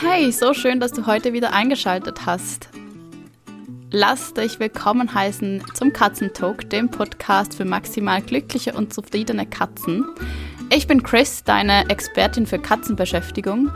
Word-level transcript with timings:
Hey, 0.00 0.32
so 0.32 0.54
schön, 0.54 0.80
dass 0.80 0.90
du 0.90 1.06
heute 1.06 1.32
wieder 1.32 1.52
eingeschaltet 1.52 2.26
hast. 2.26 2.68
Lass 3.92 4.34
dich 4.34 4.58
willkommen 4.58 5.14
heißen 5.14 5.62
zum 5.72 5.92
Katzentalk, 5.92 6.68
dem 6.68 6.90
Podcast 6.90 7.54
für 7.54 7.64
maximal 7.64 8.20
glückliche 8.20 8.72
und 8.72 8.92
zufriedene 8.92 9.46
Katzen. 9.46 10.04
Ich 10.72 10.88
bin 10.88 11.04
Chris, 11.04 11.44
deine 11.44 11.88
Expertin 11.90 12.44
für 12.46 12.58
Katzenbeschäftigung. 12.58 13.70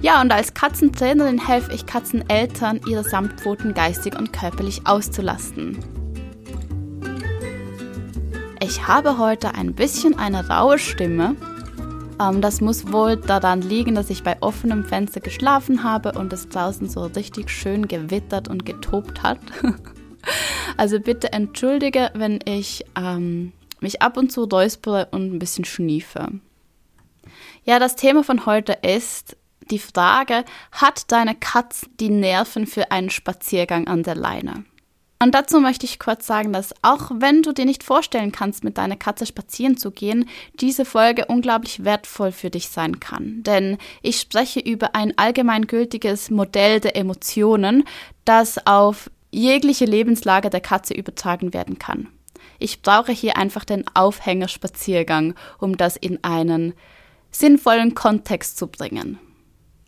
Ja, 0.00 0.22
und 0.22 0.32
als 0.32 0.54
Katzentrainerin 0.54 1.46
helfe 1.46 1.74
ich 1.74 1.84
Katzeneltern, 1.84 2.80
ihre 2.88 3.04
Samtpfoten 3.04 3.74
geistig 3.74 4.18
und 4.18 4.32
körperlich 4.32 4.86
auszulasten. 4.86 5.78
Ich 8.60 8.86
habe 8.86 9.18
heute 9.18 9.54
ein 9.54 9.74
bisschen 9.74 10.18
eine 10.18 10.48
raue 10.48 10.78
Stimme, 10.78 11.36
ähm, 12.22 12.40
das 12.40 12.60
muss 12.60 12.92
wohl 12.92 13.16
daran 13.16 13.62
liegen, 13.62 13.94
dass 13.94 14.10
ich 14.10 14.22
bei 14.22 14.36
offenem 14.40 14.84
Fenster 14.84 15.20
geschlafen 15.20 15.84
habe 15.84 16.12
und 16.12 16.32
es 16.32 16.48
draußen 16.48 16.88
so 16.88 17.04
richtig 17.04 17.50
schön 17.50 17.88
gewittert 17.88 18.48
und 18.48 18.64
getobt 18.64 19.22
hat. 19.22 19.38
also 20.76 21.00
bitte 21.00 21.32
entschuldige, 21.32 22.10
wenn 22.14 22.40
ich 22.44 22.84
ähm, 22.96 23.52
mich 23.80 24.02
ab 24.02 24.16
und 24.16 24.30
zu 24.30 24.44
räuspere 24.44 25.08
und 25.10 25.32
ein 25.34 25.38
bisschen 25.38 25.64
schniefe. 25.64 26.28
Ja, 27.64 27.78
das 27.78 27.96
Thema 27.96 28.24
von 28.24 28.46
heute 28.46 28.72
ist 28.82 29.36
die 29.70 29.78
Frage, 29.78 30.44
hat 30.72 31.10
deine 31.12 31.34
Katze 31.34 31.86
die 32.00 32.10
Nerven 32.10 32.66
für 32.66 32.90
einen 32.90 33.10
Spaziergang 33.10 33.86
an 33.86 34.02
der 34.02 34.16
Leine? 34.16 34.64
Und 35.22 35.36
dazu 35.36 35.60
möchte 35.60 35.86
ich 35.86 36.00
kurz 36.00 36.26
sagen, 36.26 36.52
dass 36.52 36.74
auch 36.82 37.12
wenn 37.14 37.42
du 37.42 37.52
dir 37.52 37.64
nicht 37.64 37.84
vorstellen 37.84 38.32
kannst, 38.32 38.64
mit 38.64 38.76
deiner 38.76 38.96
Katze 38.96 39.24
spazieren 39.24 39.76
zu 39.76 39.92
gehen, 39.92 40.28
diese 40.58 40.84
Folge 40.84 41.26
unglaublich 41.26 41.84
wertvoll 41.84 42.32
für 42.32 42.50
dich 42.50 42.70
sein 42.70 42.98
kann. 42.98 43.44
Denn 43.44 43.78
ich 44.02 44.18
spreche 44.18 44.58
über 44.58 44.96
ein 44.96 45.16
allgemeingültiges 45.16 46.30
Modell 46.30 46.80
der 46.80 46.96
Emotionen, 46.96 47.84
das 48.24 48.66
auf 48.66 49.12
jegliche 49.30 49.84
Lebenslage 49.84 50.50
der 50.50 50.60
Katze 50.60 50.92
übertragen 50.92 51.54
werden 51.54 51.78
kann. 51.78 52.08
Ich 52.58 52.82
brauche 52.82 53.12
hier 53.12 53.36
einfach 53.36 53.64
den 53.64 53.84
Aufhängerspaziergang, 53.94 55.34
um 55.58 55.76
das 55.76 55.96
in 55.96 56.24
einen 56.24 56.74
sinnvollen 57.30 57.94
Kontext 57.94 58.58
zu 58.58 58.66
bringen. 58.66 59.20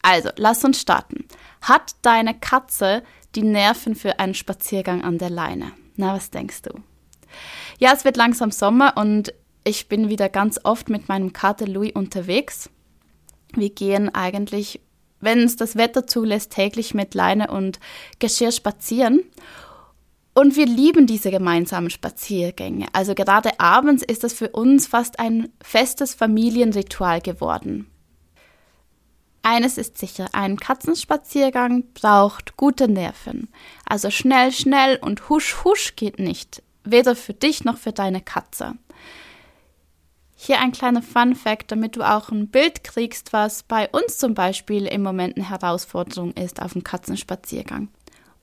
Also, 0.01 0.29
lass 0.37 0.65
uns 0.65 0.81
starten. 0.81 1.25
Hat 1.61 1.97
deine 2.03 2.39
Katze 2.39 3.03
die 3.35 3.43
Nerven 3.43 3.95
für 3.95 4.19
einen 4.19 4.35
Spaziergang 4.35 5.03
an 5.03 5.19
der 5.19 5.31
Leine. 5.31 5.73
Na, 5.97 6.15
was 6.15 6.31
denkst 6.31 6.63
du? 6.63 6.81
Ja, 7.79 7.93
es 7.93 8.05
wird 8.05 8.17
langsam 8.17 8.51
Sommer 8.51 8.95
und 8.97 9.33
ich 9.65 9.89
bin 9.89 10.09
wieder 10.09 10.29
ganz 10.29 10.61
oft 10.63 10.89
mit 10.89 11.09
meinem 11.09 11.33
Kater 11.33 11.67
Louis 11.67 11.93
unterwegs. 11.95 12.71
Wir 13.55 13.71
gehen 13.71 14.15
eigentlich, 14.15 14.81
wenn 15.21 15.41
es 15.41 15.57
das 15.57 15.77
Wetter 15.77 16.07
zulässt, 16.07 16.53
täglich 16.53 16.95
mit 16.95 17.15
Leine 17.15 17.51
und 17.51 17.81
Geschirr 18.19 18.53
spazieren. 18.53 19.23
Und 20.35 20.57
wir 20.57 20.67
lieben 20.67 21.07
diese 21.07 21.31
gemeinsamen 21.31 21.91
Spaziergänge. 21.91 22.89
Also 22.93 23.15
gerade 23.15 23.61
abends 23.61 24.03
ist 24.03 24.25
das 24.25 24.33
für 24.33 24.49
uns 24.51 24.87
fast 24.87 25.21
ein 25.21 25.49
festes 25.63 26.15
Familienritual 26.15 27.21
geworden. 27.21 27.87
Eines 29.47 29.77
ist 29.77 29.99
sicher, 29.99 30.29
ein 30.33 30.59
Katzenspaziergang 30.59 31.85
braucht 31.93 32.57
gute 32.57 32.89
Nerven. 32.89 33.49
Also 33.85 34.09
schnell, 34.11 34.53
schnell 34.53 34.97
und 34.97 35.29
husch, 35.29 35.65
husch 35.65 35.97
geht 35.97 36.19
nicht. 36.19 36.63
Weder 36.83 37.15
für 37.15 37.35
dich 37.35 37.63
noch 37.63 37.77
für 37.77 37.93
deine 37.93 38.23
Katze. 38.23 38.73
Hier 40.35 40.61
ein 40.61 40.73
kleiner 40.73 41.03
Fun 41.03 41.35
Fact, 41.35 41.71
damit 41.71 41.95
du 41.95 42.03
auch 42.03 42.31
ein 42.31 42.49
Bild 42.49 42.85
kriegst, 42.85 43.35
was 43.35 43.65
bei 43.65 43.87
uns 43.91 44.17
zum 44.17 44.33
Beispiel 44.33 44.87
im 44.87 45.03
Moment 45.03 45.37
eine 45.37 45.51
Herausforderung 45.51 46.33
ist 46.33 46.63
auf 46.63 46.73
dem 46.73 46.83
Katzenspaziergang. 46.83 47.89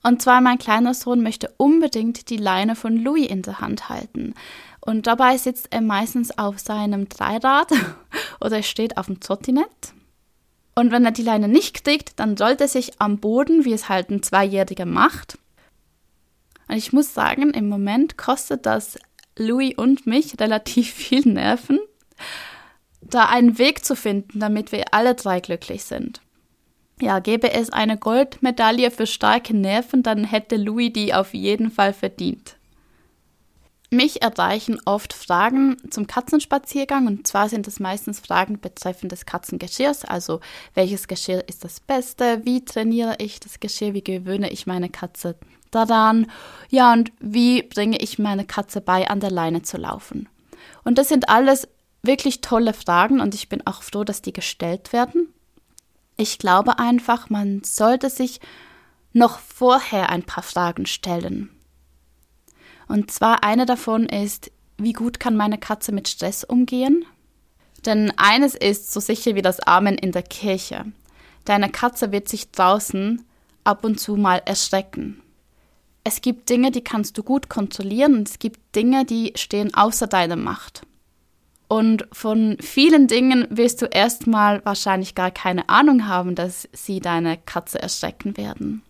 Und 0.04 0.22
zwar 0.22 0.40
mein 0.40 0.58
kleiner 0.58 0.94
Sohn 0.94 1.20
möchte 1.20 1.52
unbedingt 1.56 2.30
die 2.30 2.36
Leine 2.36 2.76
von 2.76 2.96
Louis 2.96 3.28
in 3.28 3.42
der 3.42 3.58
Hand 3.58 3.88
halten. 3.88 4.34
Und 4.80 5.08
dabei 5.08 5.36
sitzt 5.36 5.66
er 5.72 5.80
meistens 5.80 6.38
auf 6.38 6.60
seinem 6.60 7.08
Dreirad 7.08 7.72
oder 8.40 8.62
steht 8.62 8.98
auf 8.98 9.06
dem 9.06 9.18
Trottinett 9.18 9.94
und 10.74 10.90
wenn 10.90 11.04
er 11.04 11.12
die 11.12 11.22
Leine 11.22 11.48
nicht 11.48 11.84
kriegt, 11.84 12.18
dann 12.18 12.36
sollte 12.36 12.64
er 12.64 12.68
sich 12.68 13.00
am 13.00 13.18
Boden, 13.18 13.64
wie 13.64 13.72
es 13.72 13.88
halt 13.88 14.10
ein 14.10 14.22
Zweijähriger 14.22 14.86
macht. 14.86 15.38
Und 16.68 16.76
ich 16.76 16.92
muss 16.92 17.12
sagen, 17.12 17.50
im 17.50 17.68
Moment 17.68 18.16
kostet 18.16 18.64
das 18.64 18.98
Louis 19.36 19.74
und 19.76 20.06
mich 20.06 20.40
relativ 20.40 20.90
viel 20.94 21.28
Nerven, 21.28 21.78
da 23.00 23.26
einen 23.26 23.58
Weg 23.58 23.84
zu 23.84 23.96
finden, 23.96 24.40
damit 24.40 24.72
wir 24.72 24.94
alle 24.94 25.14
drei 25.14 25.40
glücklich 25.40 25.84
sind. 25.84 26.20
Ja, 27.00 27.18
gäbe 27.18 27.52
es 27.52 27.70
eine 27.70 27.98
Goldmedaille 27.98 28.90
für 28.90 29.06
starke 29.06 29.56
Nerven, 29.56 30.02
dann 30.02 30.24
hätte 30.24 30.56
Louis 30.56 30.92
die 30.92 31.12
auf 31.12 31.34
jeden 31.34 31.70
Fall 31.70 31.92
verdient. 31.92 32.56
Mich 33.92 34.22
erreichen 34.22 34.80
oft 34.86 35.12
Fragen 35.12 35.76
zum 35.90 36.06
Katzenspaziergang 36.06 37.06
und 37.06 37.26
zwar 37.26 37.50
sind 37.50 37.68
es 37.68 37.78
meistens 37.78 38.20
Fragen 38.20 38.58
betreffend 38.58 39.12
des 39.12 39.26
Katzengeschirrs, 39.26 40.06
also 40.06 40.40
welches 40.72 41.08
Geschirr 41.08 41.46
ist 41.46 41.62
das 41.62 41.78
Beste, 41.80 42.40
wie 42.44 42.64
trainiere 42.64 43.16
ich 43.18 43.38
das 43.38 43.60
Geschirr, 43.60 43.92
wie 43.92 44.02
gewöhne 44.02 44.50
ich 44.50 44.66
meine 44.66 44.88
Katze 44.88 45.36
daran, 45.70 46.30
ja 46.70 46.90
und 46.94 47.12
wie 47.20 47.62
bringe 47.64 47.98
ich 47.98 48.18
meine 48.18 48.46
Katze 48.46 48.80
bei, 48.80 49.10
an 49.10 49.20
der 49.20 49.30
Leine 49.30 49.60
zu 49.60 49.76
laufen. 49.76 50.26
Und 50.84 50.96
das 50.96 51.10
sind 51.10 51.28
alles 51.28 51.68
wirklich 52.02 52.40
tolle 52.40 52.72
Fragen 52.72 53.20
und 53.20 53.34
ich 53.34 53.50
bin 53.50 53.66
auch 53.66 53.82
froh, 53.82 54.04
dass 54.04 54.22
die 54.22 54.32
gestellt 54.32 54.94
werden. 54.94 55.34
Ich 56.16 56.38
glaube 56.38 56.78
einfach, 56.78 57.28
man 57.28 57.62
sollte 57.62 58.08
sich 58.08 58.40
noch 59.12 59.38
vorher 59.38 60.08
ein 60.08 60.22
paar 60.22 60.42
Fragen 60.42 60.86
stellen. 60.86 61.50
Und 62.88 63.10
zwar 63.10 63.44
eine 63.44 63.66
davon 63.66 64.06
ist, 64.06 64.50
wie 64.78 64.92
gut 64.92 65.20
kann 65.20 65.36
meine 65.36 65.58
Katze 65.58 65.92
mit 65.92 66.08
Stress 66.08 66.44
umgehen? 66.44 67.04
Denn 67.84 68.12
eines 68.16 68.54
ist 68.54 68.92
so 68.92 69.00
sicher 69.00 69.34
wie 69.34 69.42
das 69.42 69.60
Amen 69.60 69.96
in 69.96 70.12
der 70.12 70.22
Kirche. 70.22 70.84
Deine 71.44 71.68
Katze 71.68 72.12
wird 72.12 72.28
sich 72.28 72.50
draußen 72.50 73.24
ab 73.64 73.84
und 73.84 73.98
zu 73.98 74.16
mal 74.16 74.42
erschrecken. 74.44 75.20
Es 76.04 76.20
gibt 76.20 76.48
Dinge, 76.50 76.70
die 76.70 76.82
kannst 76.82 77.16
du 77.16 77.22
gut 77.22 77.48
kontrollieren 77.48 78.16
und 78.16 78.28
es 78.28 78.38
gibt 78.38 78.74
Dinge, 78.74 79.04
die 79.04 79.32
stehen 79.36 79.72
außer 79.74 80.06
deiner 80.06 80.36
Macht. 80.36 80.82
Und 81.68 82.06
von 82.12 82.58
vielen 82.60 83.06
Dingen 83.06 83.46
wirst 83.50 83.80
du 83.80 83.86
erstmal 83.86 84.64
wahrscheinlich 84.64 85.14
gar 85.14 85.30
keine 85.30 85.68
Ahnung 85.68 86.06
haben, 86.06 86.34
dass 86.34 86.68
sie 86.72 87.00
deine 87.00 87.38
Katze 87.38 87.80
erschrecken 87.80 88.36
werden. 88.36 88.82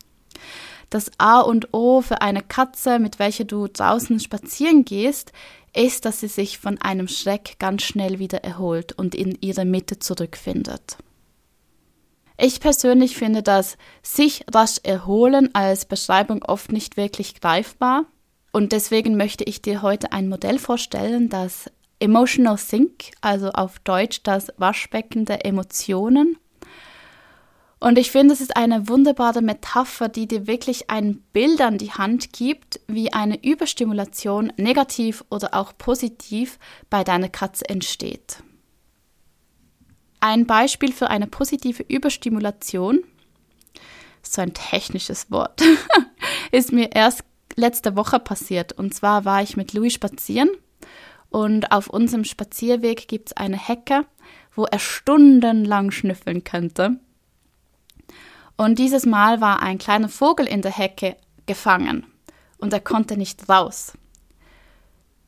Das 0.92 1.10
A 1.16 1.40
und 1.40 1.72
O 1.72 2.02
für 2.02 2.20
eine 2.20 2.42
Katze, 2.42 2.98
mit 2.98 3.18
welcher 3.18 3.44
du 3.44 3.66
draußen 3.66 4.20
spazieren 4.20 4.84
gehst, 4.84 5.32
ist, 5.74 6.04
dass 6.04 6.20
sie 6.20 6.28
sich 6.28 6.58
von 6.58 6.78
einem 6.82 7.08
Schreck 7.08 7.56
ganz 7.58 7.82
schnell 7.82 8.18
wieder 8.18 8.44
erholt 8.44 8.92
und 8.92 9.14
in 9.14 9.38
ihre 9.40 9.64
Mitte 9.64 10.00
zurückfindet. 10.00 10.98
Ich 12.36 12.60
persönlich 12.60 13.16
finde 13.16 13.42
das 13.42 13.78
sich 14.02 14.44
rasch 14.52 14.80
erholen 14.82 15.48
als 15.54 15.86
Beschreibung 15.86 16.44
oft 16.44 16.72
nicht 16.72 16.98
wirklich 16.98 17.40
greifbar 17.40 18.04
und 18.52 18.72
deswegen 18.72 19.16
möchte 19.16 19.44
ich 19.44 19.62
dir 19.62 19.80
heute 19.80 20.12
ein 20.12 20.28
Modell 20.28 20.58
vorstellen, 20.58 21.30
das 21.30 21.70
Emotional 22.00 22.58
Sink, 22.58 23.12
also 23.22 23.48
auf 23.48 23.78
Deutsch 23.78 24.22
das 24.24 24.52
Waschbecken 24.58 25.24
der 25.24 25.46
Emotionen, 25.46 26.36
und 27.82 27.98
ich 27.98 28.12
finde, 28.12 28.32
es 28.32 28.40
ist 28.40 28.56
eine 28.56 28.88
wunderbare 28.88 29.42
Metapher, 29.42 30.08
die 30.08 30.28
dir 30.28 30.46
wirklich 30.46 30.88
ein 30.88 31.16
Bild 31.32 31.60
an 31.60 31.78
die 31.78 31.90
Hand 31.90 32.32
gibt, 32.32 32.78
wie 32.86 33.12
eine 33.12 33.42
Überstimulation 33.42 34.52
negativ 34.56 35.24
oder 35.30 35.54
auch 35.54 35.76
positiv 35.76 36.60
bei 36.90 37.02
deiner 37.02 37.28
Katze 37.28 37.68
entsteht. 37.68 38.36
Ein 40.20 40.46
Beispiel 40.46 40.92
für 40.92 41.10
eine 41.10 41.26
positive 41.26 41.82
Überstimulation, 41.82 43.02
so 44.22 44.42
ein 44.42 44.54
technisches 44.54 45.32
Wort, 45.32 45.60
ist 46.52 46.70
mir 46.70 46.92
erst 46.92 47.24
letzte 47.56 47.96
Woche 47.96 48.20
passiert. 48.20 48.72
Und 48.74 48.94
zwar 48.94 49.24
war 49.24 49.42
ich 49.42 49.56
mit 49.56 49.72
Louis 49.72 49.92
spazieren 49.92 50.50
und 51.30 51.72
auf 51.72 51.88
unserem 51.88 52.22
Spazierweg 52.22 53.08
gibt 53.08 53.30
es 53.30 53.36
eine 53.36 53.58
Hecke, 53.58 54.06
wo 54.54 54.66
er 54.66 54.78
stundenlang 54.78 55.90
schnüffeln 55.90 56.44
könnte. 56.44 57.00
Und 58.62 58.78
dieses 58.78 59.06
Mal 59.06 59.40
war 59.40 59.60
ein 59.60 59.78
kleiner 59.78 60.08
Vogel 60.08 60.46
in 60.46 60.62
der 60.62 60.70
Hecke 60.70 61.16
gefangen 61.46 62.06
und 62.58 62.72
er 62.72 62.78
konnte 62.78 63.16
nicht 63.16 63.48
raus. 63.48 63.94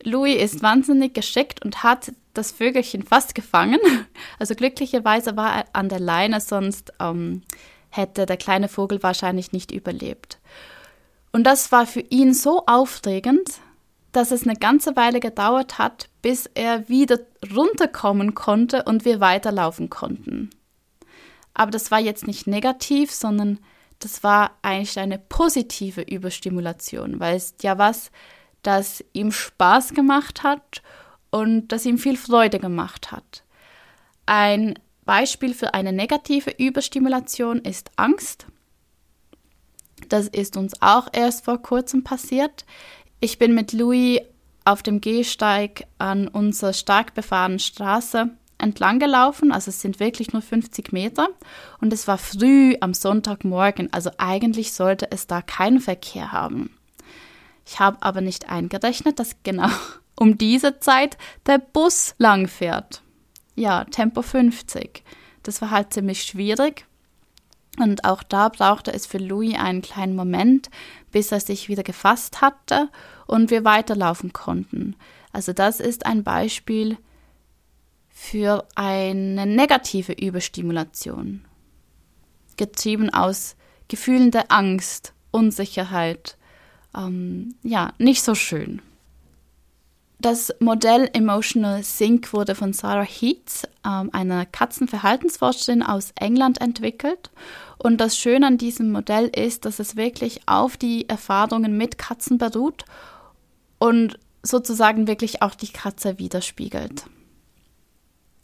Louis 0.04 0.40
ist 0.40 0.62
wahnsinnig 0.62 1.14
geschickt 1.14 1.64
und 1.64 1.82
hat 1.82 2.12
das 2.34 2.52
Vögelchen 2.52 3.02
fast 3.02 3.34
gefangen. 3.34 3.80
Also 4.38 4.54
glücklicherweise 4.54 5.36
war 5.36 5.56
er 5.56 5.64
an 5.72 5.88
der 5.88 5.98
Leine, 5.98 6.40
sonst 6.40 6.92
ähm, 7.00 7.42
hätte 7.90 8.24
der 8.24 8.36
kleine 8.36 8.68
Vogel 8.68 9.02
wahrscheinlich 9.02 9.50
nicht 9.50 9.72
überlebt. 9.72 10.38
Und 11.32 11.42
das 11.42 11.72
war 11.72 11.86
für 11.86 12.00
ihn 12.02 12.34
so 12.34 12.66
aufregend, 12.66 13.58
dass 14.12 14.30
es 14.30 14.44
eine 14.44 14.54
ganze 14.54 14.94
Weile 14.94 15.18
gedauert 15.18 15.78
hat, 15.78 16.08
bis 16.22 16.46
er 16.54 16.88
wieder 16.88 17.18
runterkommen 17.52 18.34
konnte 18.34 18.84
und 18.84 19.04
wir 19.04 19.18
weiterlaufen 19.18 19.90
konnten. 19.90 20.50
Aber 21.54 21.70
das 21.70 21.90
war 21.90 22.00
jetzt 22.00 22.26
nicht 22.26 22.46
negativ, 22.46 23.12
sondern 23.12 23.60
das 24.00 24.22
war 24.22 24.58
eigentlich 24.62 24.98
eine 24.98 25.18
positive 25.18 26.02
Überstimulation, 26.02 27.20
weil 27.20 27.36
es 27.36 27.54
ja 27.62 27.78
was, 27.78 28.10
das 28.62 29.04
ihm 29.12 29.30
Spaß 29.30 29.94
gemacht 29.94 30.42
hat 30.42 30.82
und 31.30 31.68
das 31.68 31.86
ihm 31.86 31.98
viel 31.98 32.16
Freude 32.16 32.58
gemacht 32.58 33.12
hat. 33.12 33.44
Ein 34.26 34.78
Beispiel 35.04 35.54
für 35.54 35.74
eine 35.74 35.92
negative 35.92 36.50
Überstimulation 36.50 37.58
ist 37.58 37.90
Angst. 37.96 38.46
Das 40.08 40.28
ist 40.28 40.56
uns 40.56 40.80
auch 40.82 41.08
erst 41.12 41.44
vor 41.44 41.62
kurzem 41.62 42.04
passiert. 42.04 42.64
Ich 43.20 43.38
bin 43.38 43.54
mit 43.54 43.72
Louis 43.72 44.20
auf 44.64 44.82
dem 44.82 45.00
Gehsteig 45.00 45.86
an 45.98 46.26
unserer 46.28 46.72
stark 46.72 47.14
befahrenen 47.14 47.58
Straße 47.58 48.30
entlang 48.64 48.98
gelaufen, 48.98 49.52
also 49.52 49.68
es 49.68 49.80
sind 49.80 50.00
wirklich 50.00 50.32
nur 50.32 50.42
50 50.42 50.92
Meter 50.92 51.28
und 51.80 51.92
es 51.92 52.08
war 52.08 52.18
früh 52.18 52.76
am 52.80 52.94
Sonntagmorgen, 52.94 53.92
also 53.92 54.10
eigentlich 54.18 54.72
sollte 54.72 55.10
es 55.12 55.26
da 55.26 55.42
keinen 55.42 55.80
Verkehr 55.80 56.32
haben. 56.32 56.70
Ich 57.66 57.78
habe 57.78 57.98
aber 58.00 58.20
nicht 58.20 58.48
eingerechnet, 58.48 59.18
dass 59.18 59.36
genau 59.42 59.68
um 60.16 60.38
diese 60.38 60.80
Zeit 60.80 61.16
der 61.46 61.58
Bus 61.58 62.14
lang 62.18 62.48
fährt. 62.48 63.02
Ja, 63.54 63.84
Tempo 63.84 64.22
50. 64.22 65.04
Das 65.42 65.62
war 65.62 65.70
halt 65.70 65.92
ziemlich 65.92 66.24
schwierig. 66.24 66.86
Und 67.78 68.04
auch 68.04 68.22
da 68.22 68.48
brauchte 68.48 68.92
es 68.92 69.06
für 69.06 69.18
Louis 69.18 69.58
einen 69.58 69.82
kleinen 69.82 70.14
Moment, 70.14 70.70
bis 71.10 71.32
er 71.32 71.40
sich 71.40 71.68
wieder 71.68 71.82
gefasst 71.82 72.40
hatte 72.40 72.88
und 73.26 73.50
wir 73.50 73.64
weiterlaufen 73.64 74.32
konnten. 74.32 74.96
Also 75.32 75.52
das 75.52 75.80
ist 75.80 76.06
ein 76.06 76.22
Beispiel 76.22 76.96
für 78.16 78.66
eine 78.76 79.44
negative 79.44 80.12
Überstimulation, 80.12 81.44
getrieben 82.56 83.10
aus 83.10 83.56
Gefühlen 83.88 84.30
der 84.30 84.50
Angst, 84.52 85.12
Unsicherheit, 85.32 86.38
ähm, 86.96 87.56
ja, 87.64 87.92
nicht 87.98 88.22
so 88.22 88.36
schön. 88.36 88.80
Das 90.20 90.54
Modell 90.60 91.10
Emotional 91.12 91.82
Sync 91.82 92.32
wurde 92.32 92.54
von 92.54 92.72
Sarah 92.72 93.02
Heath, 93.02 93.68
ähm, 93.84 94.10
einer 94.12 94.46
Katzenverhaltensforscherin 94.46 95.82
aus 95.82 96.12
England, 96.14 96.60
entwickelt. 96.60 97.30
Und 97.78 98.00
das 98.00 98.16
Schöne 98.16 98.46
an 98.46 98.58
diesem 98.58 98.92
Modell 98.92 99.26
ist, 99.26 99.64
dass 99.64 99.80
es 99.80 99.96
wirklich 99.96 100.40
auf 100.46 100.76
die 100.76 101.08
Erfahrungen 101.08 101.76
mit 101.76 101.98
Katzen 101.98 102.38
beruht 102.38 102.84
und 103.78 104.18
sozusagen 104.42 105.08
wirklich 105.08 105.42
auch 105.42 105.56
die 105.56 105.72
Katze 105.72 106.18
widerspiegelt. 106.18 107.04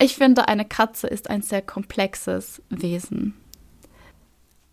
Ich 0.02 0.16
finde, 0.16 0.48
eine 0.48 0.64
Katze 0.64 1.08
ist 1.08 1.28
ein 1.28 1.42
sehr 1.42 1.60
komplexes 1.60 2.62
Wesen. 2.70 3.34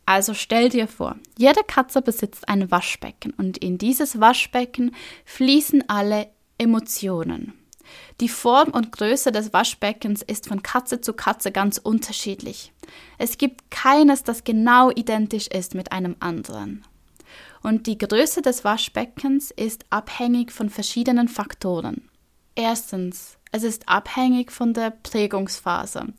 Also 0.06 0.34
stell 0.34 0.70
dir 0.70 0.88
vor, 0.88 1.18
jede 1.38 1.66
Katze 1.68 2.02
besitzt 2.02 2.48
ein 2.48 2.72
Waschbecken 2.72 3.34
und 3.34 3.58
in 3.58 3.78
dieses 3.78 4.22
Waschbecken 4.22 4.96
fließen 5.26 5.90
alle 5.90 6.30
Emotionen. 6.58 7.52
Die 8.22 8.30
Form 8.30 8.70
und 8.70 8.94
Größe 8.94 9.34
des 9.34 9.52
Waschbeckens 9.52 10.22
ist 10.22 10.48
von 10.48 10.64
Katze 10.64 11.02
zu 11.02 11.12
Katze 11.12 11.52
ganz 11.52 11.78
unterschiedlich. 11.78 12.72
Es 13.18 13.38
gibt 13.38 13.70
keines, 13.70 14.24
das 14.24 14.46
genau 14.46 14.92
identisch 14.92 15.48
ist 15.48 15.76
mit 15.76 15.92
einem 15.92 16.16
anderen. 16.22 16.86
Und 17.64 17.88
die 17.88 17.98
Größe 17.98 18.42
des 18.42 18.64
Waschbeckens 18.64 19.52
ist 19.52 19.86
abhängig 19.90 20.54
von 20.54 20.70
verschiedenen 20.70 21.28
Faktoren. 21.28 22.10
Erstens 22.56 23.37
es 23.52 23.64
ist 23.64 23.88
abhängig 23.88 24.52
von 24.52 24.74
der 24.74 24.92
Prägungsphase, 24.92 26.14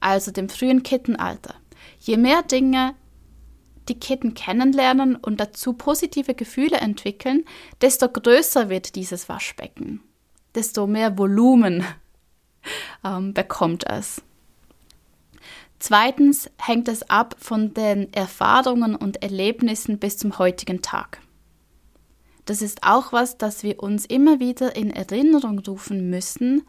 also 0.00 0.30
dem 0.30 0.48
frühen 0.48 0.82
Kittenalter. 0.82 1.54
Je 1.98 2.16
mehr 2.16 2.42
Dinge 2.42 2.94
die 3.88 3.98
Kitten 3.98 4.34
kennenlernen 4.34 5.16
und 5.16 5.38
dazu 5.38 5.72
positive 5.72 6.34
Gefühle 6.34 6.78
entwickeln, 6.78 7.44
desto 7.80 8.08
größer 8.08 8.68
wird 8.68 8.96
dieses 8.96 9.28
Waschbecken, 9.28 10.02
desto 10.54 10.86
mehr 10.86 11.16
Volumen 11.18 11.84
ähm, 13.04 13.32
bekommt 13.32 13.88
es. 13.88 14.22
Zweitens 15.78 16.50
hängt 16.58 16.88
es 16.88 17.08
ab 17.10 17.36
von 17.38 17.74
den 17.74 18.12
Erfahrungen 18.12 18.96
und 18.96 19.22
Erlebnissen 19.22 19.98
bis 19.98 20.16
zum 20.16 20.38
heutigen 20.38 20.82
Tag. 20.82 21.20
Das 22.46 22.62
ist 22.62 22.82
auch 22.82 23.12
was, 23.12 23.36
das 23.36 23.62
wir 23.62 23.82
uns 23.82 24.06
immer 24.06 24.40
wieder 24.40 24.74
in 24.76 24.90
Erinnerung 24.90 25.58
rufen 25.58 26.08
müssen, 26.08 26.62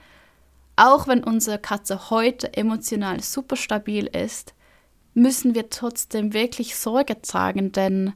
auch 0.75 1.07
wenn 1.07 1.24
unsere 1.24 1.57
Katze 1.59 2.09
heute 2.09 2.53
emotional 2.56 3.21
super 3.21 3.56
stabil 3.56 4.06
ist, 4.06 4.53
müssen 5.13 5.56
wir 5.56 5.69
trotzdem 5.69 6.33
wirklich 6.33 6.75
Sorge 6.75 7.21
tragen, 7.21 7.71
denn 7.71 8.13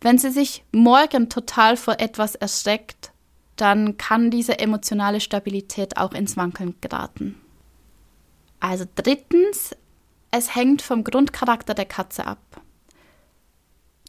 wenn 0.00 0.18
sie 0.18 0.30
sich 0.30 0.64
morgen 0.72 1.28
total 1.28 1.76
vor 1.76 2.00
etwas 2.00 2.34
erschreckt, 2.34 3.12
dann 3.56 3.96
kann 3.96 4.30
diese 4.30 4.58
emotionale 4.58 5.20
Stabilität 5.20 5.96
auch 5.96 6.12
ins 6.12 6.36
Wankeln 6.36 6.74
geraten. 6.80 7.40
Also 8.60 8.84
drittens, 8.96 9.74
es 10.30 10.54
hängt 10.54 10.82
vom 10.82 11.04
Grundcharakter 11.04 11.74
der 11.74 11.86
Katze 11.86 12.26
ab. 12.26 12.38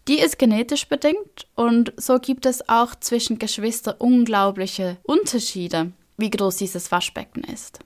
Die 0.07 0.19
ist 0.19 0.37
genetisch 0.37 0.87
bedingt 0.87 1.47
und 1.55 1.93
so 1.97 2.19
gibt 2.19 2.45
es 2.45 2.69
auch 2.69 2.93
zwischen 2.95 3.39
Geschwistern 3.39 3.95
unglaubliche 3.97 4.97
Unterschiede, 5.03 5.93
wie 6.17 6.29
groß 6.29 6.57
dieses 6.57 6.91
Waschbecken 6.91 7.43
ist. 7.43 7.79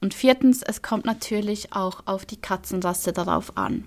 Und 0.00 0.14
viertens, 0.14 0.62
es 0.62 0.82
kommt 0.82 1.04
natürlich 1.04 1.72
auch 1.72 2.02
auf 2.06 2.24
die 2.24 2.40
Katzenrasse 2.40 3.12
darauf 3.12 3.56
an. 3.56 3.84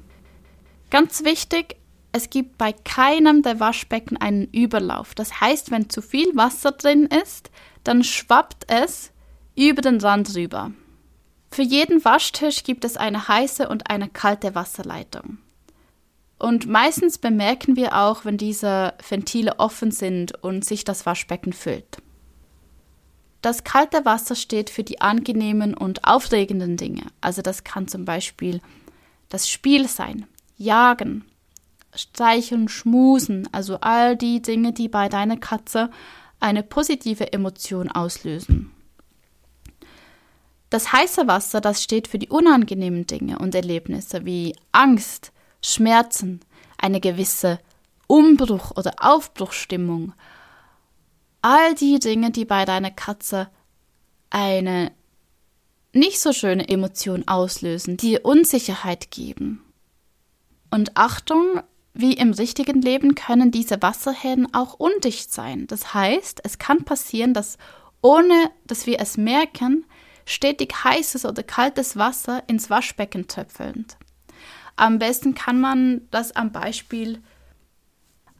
Ganz 0.89 1.23
wichtig, 1.23 1.77
es 2.11 2.29
gibt 2.29 2.57
bei 2.57 2.73
keinem 2.73 3.43
der 3.43 3.59
Waschbecken 3.61 4.17
einen 4.17 4.49
Überlauf. 4.51 5.15
Das 5.15 5.39
heißt, 5.39 5.71
wenn 5.71 5.89
zu 5.89 6.01
viel 6.01 6.35
Wasser 6.35 6.71
drin 6.71 7.05
ist, 7.05 7.51
dann 7.83 8.03
schwappt 8.03 8.65
es 8.67 9.11
über 9.55 9.81
den 9.81 10.01
Rand 10.01 10.35
rüber. 10.35 10.71
Für 11.51 11.61
jeden 11.61 12.03
Waschtisch 12.03 12.63
gibt 12.63 12.83
es 12.83 12.97
eine 12.97 13.27
heiße 13.27 13.69
und 13.69 13.89
eine 13.89 14.09
kalte 14.09 14.55
Wasserleitung. 14.55 15.37
Und 16.39 16.67
meistens 16.67 17.17
bemerken 17.17 17.75
wir 17.75 17.97
auch, 17.97 18.23
wenn 18.23 18.37
diese 18.37 18.93
Ventile 19.07 19.59
offen 19.59 19.91
sind 19.91 20.41
und 20.41 20.63
sich 20.63 20.85
das 20.85 21.05
Waschbecken 21.05 21.51
füllt. 21.51 22.01
Das 23.41 23.63
kalte 23.63 24.05
Wasser 24.05 24.35
steht 24.35 24.69
für 24.69 24.83
die 24.83 25.01
angenehmen 25.01 25.73
und 25.73 26.05
aufregenden 26.05 26.77
Dinge. 26.77 27.03
Also 27.21 27.41
das 27.41 27.63
kann 27.63 27.87
zum 27.87 28.05
Beispiel 28.05 28.61
das 29.27 29.49
Spiel 29.49 29.87
sein, 29.87 30.25
Jagen, 30.57 31.25
Streicheln, 31.93 32.69
Schmusen, 32.69 33.47
also 33.51 33.79
all 33.81 34.15
die 34.15 34.41
Dinge, 34.41 34.73
die 34.73 34.87
bei 34.87 35.09
deiner 35.09 35.37
Katze 35.37 35.89
eine 36.39 36.63
positive 36.63 37.33
Emotion 37.33 37.89
auslösen. 37.89 38.71
Das 40.69 40.93
heiße 40.93 41.27
Wasser, 41.27 41.61
das 41.61 41.83
steht 41.83 42.07
für 42.07 42.19
die 42.19 42.29
unangenehmen 42.29 43.07
Dinge 43.07 43.39
und 43.39 43.55
Erlebnisse 43.55 44.25
wie 44.25 44.55
Angst, 44.71 45.31
Schmerzen, 45.61 46.41
eine 46.77 46.99
gewisse 46.99 47.59
Umbruch- 48.07 48.71
oder 48.75 48.93
Aufbruchstimmung. 48.99 50.13
All 51.41 51.75
die 51.75 51.99
Dinge, 51.99 52.31
die 52.31 52.45
bei 52.45 52.65
deiner 52.65 52.91
Katze 52.91 53.49
eine 54.29 54.91
nicht 55.93 56.19
so 56.19 56.33
schöne 56.33 56.67
Emotion 56.67 57.27
auslösen, 57.27 57.97
die 57.97 58.19
Unsicherheit 58.19 59.11
geben. 59.11 59.63
Und 60.69 60.97
Achtung, 60.97 61.61
wie 61.93 62.13
im 62.13 62.31
richtigen 62.31 62.81
Leben 62.81 63.15
können 63.15 63.51
diese 63.51 63.81
Wasserhähne 63.81 64.47
auch 64.53 64.75
undicht 64.75 65.33
sein. 65.33 65.67
Das 65.67 65.93
heißt, 65.93 66.41
es 66.43 66.59
kann 66.59 66.85
passieren, 66.85 67.33
dass 67.33 67.57
ohne 68.01 68.51
dass 68.65 68.85
wir 68.85 68.99
es 68.99 69.17
merken, 69.17 69.85
stetig 70.25 70.73
heißes 70.83 71.25
oder 71.25 71.43
kaltes 71.43 71.97
Wasser 71.97 72.43
ins 72.47 72.69
Waschbecken 72.69 73.27
tröpfelnd. 73.27 73.97
Am 74.79 74.97
besten 74.97 75.35
kann 75.35 75.59
man 75.59 76.01
das 76.09 76.33
am 76.35 76.51
Beispiel 76.51 77.21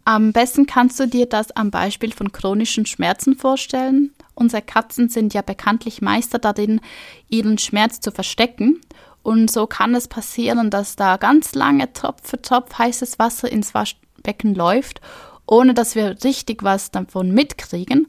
am 0.06 0.32
besten 0.34 0.66
kannst 0.66 1.00
du 1.00 1.08
dir 1.08 1.28
das 1.28 1.52
am 1.52 1.70
Beispiel 1.70 2.12
von 2.12 2.32
chronischen 2.32 2.88
Schmerzen 2.88 3.36
vorstellen. 3.36 4.12
Unsere 4.34 4.64
Katzen 4.64 5.08
sind 5.08 5.36
ja 5.36 5.44
bekanntlich 5.44 6.02
Meister 6.02 6.40
darin, 6.40 6.82
ihren 7.28 7.60
Schmerz 7.60 8.00
zu 8.00 8.12
verstecken. 8.12 8.82
Und 9.22 9.52
so 9.52 9.68
kann 9.68 9.94
es 9.94 10.08
passieren, 10.08 10.72
dass 10.72 10.96
da 10.96 11.18
ganz 11.18 11.54
lange 11.54 11.94
Tropf 11.94 12.28
für 12.28 12.42
Tropf 12.42 12.76
heißes 12.80 13.20
Wasser 13.20 13.52
ins 13.52 13.76
Waschbecken 13.76 14.56
läuft, 14.56 15.00
ohne 15.46 15.76
dass 15.76 15.94
wir 15.94 16.24
richtig 16.24 16.64
was 16.64 16.90
davon 16.90 17.32
mitkriegen 17.32 18.08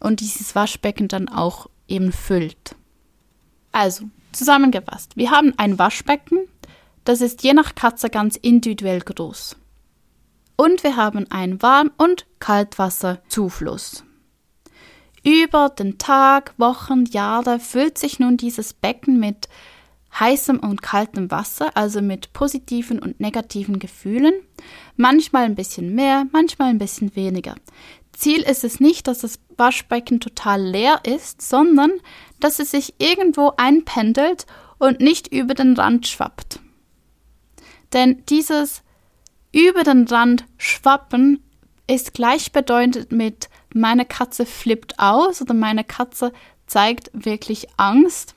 und 0.00 0.20
dieses 0.20 0.54
Waschbecken 0.54 1.08
dann 1.08 1.30
auch 1.30 1.70
eben 1.86 2.12
füllt. 2.12 2.74
Also, 3.72 4.04
zusammengefasst, 4.32 5.16
wir 5.16 5.30
haben 5.30 5.54
ein 5.56 5.78
Waschbecken, 5.78 6.40
das 7.08 7.22
ist 7.22 7.42
je 7.42 7.54
nach 7.54 7.74
Katze 7.74 8.10
ganz 8.10 8.36
individuell 8.36 9.00
groß. 9.00 9.56
Und 10.56 10.84
wir 10.84 10.96
haben 10.96 11.24
einen 11.30 11.62
Warm- 11.62 11.90
und 11.96 12.26
Kaltwasserzufluss. 12.38 14.04
Über 15.24 15.70
den 15.70 15.96
Tag, 15.96 16.52
Wochen, 16.58 17.06
Jahre 17.06 17.60
füllt 17.60 17.96
sich 17.96 18.18
nun 18.18 18.36
dieses 18.36 18.74
Becken 18.74 19.18
mit 19.18 19.48
heißem 20.20 20.58
und 20.58 20.82
kaltem 20.82 21.30
Wasser, 21.30 21.74
also 21.78 22.02
mit 22.02 22.34
positiven 22.34 22.98
und 22.98 23.20
negativen 23.20 23.78
Gefühlen. 23.78 24.34
Manchmal 24.96 25.44
ein 25.44 25.54
bisschen 25.54 25.94
mehr, 25.94 26.26
manchmal 26.30 26.68
ein 26.68 26.78
bisschen 26.78 27.16
weniger. 27.16 27.54
Ziel 28.12 28.42
ist 28.42 28.64
es 28.64 28.80
nicht, 28.80 29.06
dass 29.06 29.20
das 29.20 29.38
Waschbecken 29.56 30.20
total 30.20 30.60
leer 30.60 31.00
ist, 31.04 31.40
sondern 31.40 31.92
dass 32.38 32.58
es 32.58 32.72
sich 32.72 32.96
irgendwo 32.98 33.54
einpendelt 33.56 34.44
und 34.76 35.00
nicht 35.00 35.32
über 35.32 35.54
den 35.54 35.72
Rand 35.72 36.06
schwappt. 36.06 36.60
Denn 37.92 38.22
dieses 38.28 38.82
über 39.52 39.82
den 39.82 40.06
Rand 40.06 40.44
schwappen 40.58 41.42
ist 41.86 42.14
gleichbedeutend 42.14 43.12
mit 43.12 43.48
meine 43.74 44.04
Katze 44.04 44.46
flippt 44.46 44.98
aus 44.98 45.42
oder 45.42 45.54
meine 45.54 45.84
Katze 45.84 46.32
zeigt 46.66 47.10
wirklich 47.12 47.66
Angst. 47.76 48.34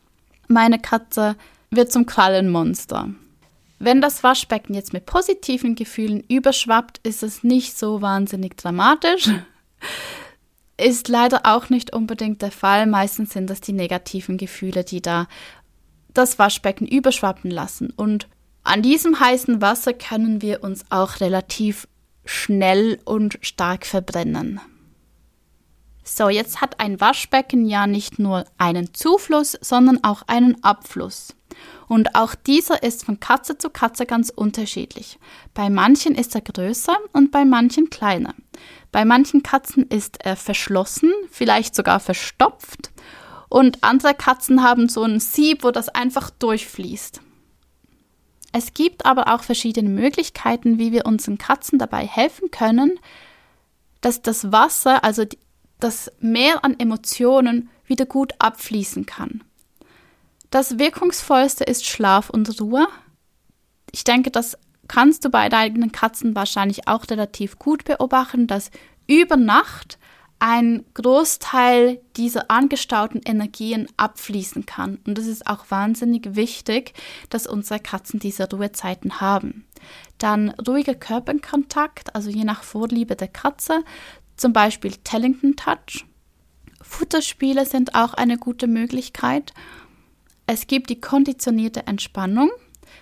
Meine 0.48 0.80
Katze 0.80 1.36
wird 1.70 1.92
zum 1.92 2.06
Krallenmonster. 2.06 3.10
Wenn 3.80 4.00
das 4.02 4.24
Waschbecken 4.24 4.74
jetzt 4.74 4.94
mit 4.94 5.06
positiven 5.06 5.76
Gefühlen 5.76 6.24
überschwappt, 6.28 7.00
ist 7.04 7.24
es 7.24 7.44
nicht 7.44 7.78
so 7.78 8.02
wahnsinnig 8.02 8.56
dramatisch. 8.58 9.30
Ist 10.78 11.10
leider 11.10 11.42
auch 11.44 11.70
nicht 11.70 11.94
unbedingt 11.94 12.42
der 12.42 12.52
Fall. 12.52 12.88
Meistens 12.88 13.34
sind 13.34 13.52
das 13.52 13.62
die 13.62 13.74
negativen 13.74 14.38
Gefühle, 14.38 14.84
die 14.84 15.00
da 15.00 15.28
das 16.12 16.40
Waschbecken 16.40 16.88
überschwappen 16.88 17.52
lassen. 17.52 17.92
Und 17.96 18.28
an 18.64 18.82
diesem 18.82 19.20
heißen 19.20 19.62
Wasser 19.62 19.94
können 19.94 20.42
wir 20.42 20.64
uns 20.64 20.86
auch 20.90 21.20
relativ 21.20 21.88
schnell 22.26 23.00
und 23.06 23.40
stark 23.42 23.86
verbrennen. 23.86 24.60
So, 26.04 26.30
jetzt 26.30 26.62
hat 26.62 26.80
ein 26.80 27.00
Waschbecken 27.00 27.66
ja 27.66 27.88
nicht 27.88 28.20
nur 28.20 28.46
einen 28.58 28.94
Zufluss, 28.94 29.58
sondern 29.62 30.04
auch 30.04 30.24
einen 30.28 30.64
Abfluss. 30.64 31.36
Und 31.88 32.16
auch 32.16 32.36
dieser 32.36 32.84
ist 32.84 33.06
von 33.06 33.20
Katze 33.20 33.58
zu 33.58 33.70
Katze 33.70 34.06
ganz 34.06 34.30
unterschiedlich. 34.30 35.20
Bei 35.54 35.70
manchen 35.70 36.16
ist 36.16 36.34
er 36.36 36.42
größer 36.42 36.98
und 37.14 37.32
bei 37.32 37.46
manchen 37.46 37.90
kleiner. 37.90 38.34
Bei 38.92 39.06
manchen 39.06 39.44
Katzen 39.44 39.88
ist 39.88 40.24
er 40.24 40.36
verschlossen, 40.36 41.12
vielleicht 41.30 41.76
sogar 41.76 42.00
verstopft. 42.00 42.92
Und 43.50 43.84
andere 43.84 44.14
Katzen 44.14 44.64
haben 44.64 44.88
so 44.88 45.04
ein 45.04 45.20
Sieb, 45.20 45.64
wo 45.64 45.72
das 45.72 45.90
einfach 45.90 46.30
durchfließt. 46.30 47.22
Es 48.52 48.74
gibt 48.74 49.06
aber 49.06 49.34
auch 49.34 49.44
verschiedene 49.44 49.90
Möglichkeiten, 49.90 50.78
wie 50.78 50.92
wir 50.92 51.06
unseren 51.06 51.38
Katzen 51.38 51.80
dabei 51.80 52.06
helfen 52.06 52.52
können, 52.52 53.00
dass 54.02 54.22
das 54.22 54.52
Wasser, 54.52 55.04
also 55.04 55.24
das 55.80 56.12
Meer 56.20 56.64
an 56.64 56.80
Emotionen, 56.80 57.70
wieder 57.86 58.06
gut 58.06 58.34
abfließen 58.40 59.06
kann. 59.06 59.44
Das 60.50 60.80
wirkungsvollste 60.80 61.64
ist 61.64 61.86
Schlaf 61.86 62.30
und 62.30 62.60
Ruhe. 62.60 62.88
Ich 63.92 64.04
denke, 64.04 64.32
das 64.32 64.58
kannst 64.88 65.24
du 65.24 65.30
bei 65.30 65.48
deinen 65.48 65.94
Katzen 65.94 66.36
wahrscheinlich 66.36 66.88
auch 66.88 67.10
relativ 67.10 67.58
gut 67.58 67.86
beobachten, 67.86 68.48
dass 68.48 68.72
über 69.08 69.38
Nacht 69.38 69.98
ein 70.42 70.84
Großteil 70.96 72.02
dieser 72.18 72.50
angestauten 72.50 73.22
Energien 73.24 73.88
abfließen 73.96 74.66
kann. 74.66 74.98
Und 75.06 75.20
es 75.20 75.28
ist 75.28 75.46
auch 75.46 75.66
wahnsinnig 75.70 76.36
wichtig, 76.36 76.94
dass 77.30 77.46
unsere 77.46 77.80
Katzen 77.80 78.20
diese 78.20 78.50
Ruhezeiten 78.50 79.22
haben. 79.22 79.68
Dann 80.18 80.50
ruhiger 80.68 80.96
Körperkontakt, 80.96 82.16
also 82.16 82.32
je 82.32 82.44
nach 82.44 82.64
Vorliebe 82.64 83.16
der 83.16 83.28
Katze, 83.28 83.84
zum 84.36 84.52
Beispiel 84.52 84.94
Tellington 85.04 85.56
Touch. 85.56 86.06
Futterspiele 86.82 87.68
sind 87.68 87.94
auch 87.94 88.16
eine 88.16 88.38
gute 88.38 88.66
Möglichkeit. 88.66 89.54
Es 90.48 90.66
gibt 90.66 90.90
die 90.90 91.00
konditionierte 91.00 91.86
Entspannung. 91.86 92.50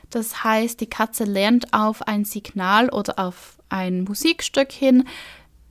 Das 0.10 0.44
heißt, 0.44 0.82
die 0.82 0.90
Katze 0.90 1.24
lernt 1.24 1.74
auf 1.74 2.06
ein 2.06 2.26
Signal 2.26 2.90
oder 2.90 3.18
auf 3.18 3.60
ein 3.70 4.04
Musikstück 4.04 4.74
hin, 4.74 5.08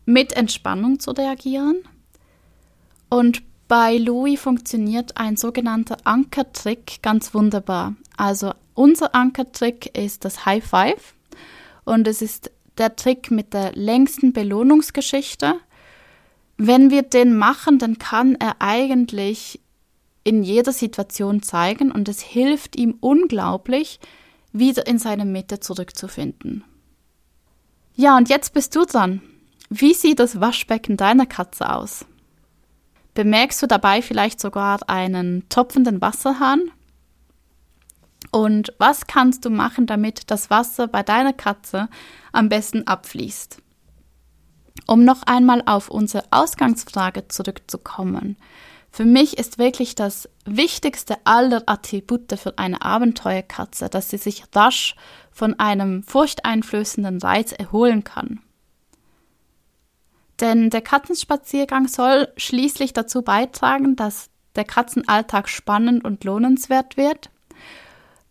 mit 0.08 0.32
Entspannung 0.32 0.98
zu 1.00 1.10
reagieren. 1.10 1.82
Und 3.10 3.42
bei 3.68 3.98
Louis 3.98 4.40
funktioniert 4.40 5.18
ein 5.18 5.36
sogenannter 5.36 5.98
Ankertrick 6.04 7.02
ganz 7.02 7.34
wunderbar. 7.34 7.94
Also 8.16 8.54
unser 8.72 9.14
Ankertrick 9.14 9.96
ist 9.98 10.24
das 10.24 10.46
High 10.46 10.64
Five 10.64 11.14
und 11.84 12.08
es 12.08 12.22
ist 12.22 12.50
der 12.78 12.96
Trick 12.96 13.30
mit 13.30 13.52
der 13.52 13.72
längsten 13.72 14.32
Belohnungsgeschichte. 14.32 15.56
Wenn 16.56 16.90
wir 16.90 17.02
den 17.02 17.36
machen, 17.36 17.78
dann 17.78 17.98
kann 17.98 18.34
er 18.36 18.56
eigentlich 18.60 19.60
in 20.24 20.42
jeder 20.42 20.72
Situation 20.72 21.42
zeigen 21.42 21.92
und 21.92 22.08
es 22.08 22.22
hilft 22.22 22.76
ihm 22.76 22.96
unglaublich, 23.00 24.00
wieder 24.52 24.86
in 24.86 24.98
seine 24.98 25.26
Mitte 25.26 25.60
zurückzufinden. 25.60 26.64
Ja, 27.94 28.16
und 28.16 28.30
jetzt 28.30 28.54
bist 28.54 28.74
du 28.74 28.86
dran. 28.86 29.20
Wie 29.70 29.92
sieht 29.92 30.18
das 30.18 30.40
Waschbecken 30.40 30.96
deiner 30.96 31.26
Katze 31.26 31.70
aus? 31.70 32.06
Bemerkst 33.12 33.60
du 33.62 33.66
dabei 33.66 34.00
vielleicht 34.00 34.40
sogar 34.40 34.88
einen 34.88 35.46
tropfenden 35.50 36.00
Wasserhahn? 36.00 36.70
Und 38.30 38.72
was 38.78 39.06
kannst 39.06 39.44
du 39.44 39.50
machen, 39.50 39.86
damit 39.86 40.30
das 40.30 40.48
Wasser 40.48 40.86
bei 40.86 41.02
deiner 41.02 41.34
Katze 41.34 41.88
am 42.32 42.48
besten 42.48 42.86
abfließt? 42.86 43.60
Um 44.86 45.04
noch 45.04 45.22
einmal 45.24 45.62
auf 45.66 45.90
unsere 45.90 46.24
Ausgangsfrage 46.30 47.28
zurückzukommen. 47.28 48.38
Für 48.90 49.04
mich 49.04 49.36
ist 49.36 49.58
wirklich 49.58 49.94
das 49.94 50.30
wichtigste 50.46 51.16
aller 51.24 51.62
Attribute 51.66 52.38
für 52.38 52.56
eine 52.56 52.80
Abenteuerkatze, 52.80 53.90
dass 53.90 54.08
sie 54.08 54.16
sich 54.16 54.44
rasch 54.54 54.96
von 55.30 55.58
einem 55.58 56.02
furchteinflößenden 56.04 57.20
Reiz 57.20 57.52
erholen 57.52 58.02
kann. 58.02 58.40
Denn 60.40 60.70
der 60.70 60.82
Katzenspaziergang 60.82 61.88
soll 61.88 62.28
schließlich 62.36 62.92
dazu 62.92 63.22
beitragen, 63.22 63.96
dass 63.96 64.30
der 64.54 64.64
Katzenalltag 64.64 65.48
spannend 65.48 66.04
und 66.04 66.24
lohnenswert 66.24 66.96
wird. 66.96 67.30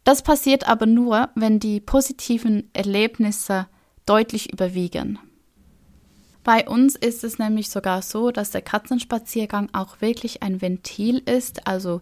Das 0.03 0.21
passiert 0.21 0.67
aber 0.67 0.85
nur, 0.85 1.29
wenn 1.35 1.59
die 1.59 1.81
positiven 1.81 2.69
Erlebnisse 2.73 3.67
deutlich 4.05 4.53
überwiegen. 4.53 5.19
Bei 6.45 6.65
uns 6.65 6.95
ist 6.95 7.25
es 7.25 7.39
nämlich 7.39 7.69
sogar 7.69 8.01
so, 8.01 8.31
dass 8.31 8.51
der 8.51 8.61
Katzenspaziergang 8.61 9.69
auch 9.73 9.99
wirklich 9.99 10.43
ein 10.43 10.61
Ventil 10.61 11.17
ist, 11.17 11.67
also 11.67 12.01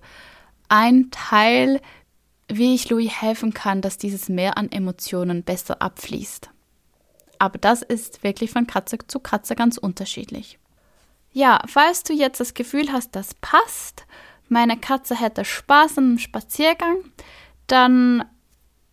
ein 0.69 1.09
Teil, 1.09 1.81
wie 2.47 2.75
ich 2.75 2.89
Louis 2.89 3.09
helfen 3.21 3.55
kann, 3.55 3.81
dass 3.81 3.97
dieses 3.97 4.29
Meer 4.29 4.59
an 4.59 4.71
Emotionen 4.71 5.41
besser 5.41 5.81
abfließt. 5.81 6.51
Aber 7.39 7.57
das 7.57 7.81
ist 7.81 8.23
wirklich 8.23 8.51
von 8.51 8.67
Katze 8.67 8.97
zu 9.07 9.19
Katze 9.19 9.55
ganz 9.55 9.77
unterschiedlich. 9.77 10.59
Ja, 11.31 11.61
falls 11.67 12.03
du 12.03 12.13
jetzt 12.13 12.39
das 12.39 12.53
Gefühl 12.53 12.91
hast, 12.91 13.15
das 13.15 13.33
passt, 13.35 14.05
meine 14.47 14.77
Katze 14.77 15.19
hätte 15.19 15.43
Spaß 15.43 15.97
am 15.97 16.17
Spaziergang, 16.17 16.97
dann 17.67 18.23